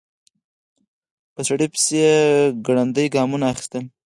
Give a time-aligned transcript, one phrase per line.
[1.33, 2.15] په سړي پسې يې
[2.65, 3.83] ګړندي ګامونه اخيستل.